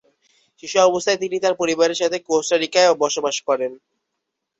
শিশু 0.63 0.77
অবস্থায় 0.81 1.19
তিনি 1.23 1.37
তার 1.39 1.53
পরিবারের 1.61 1.99
সাথে 2.01 2.17
কোস্টারিকায় 2.27 2.89
বসবাস 3.03 3.35
করেন। 3.47 3.71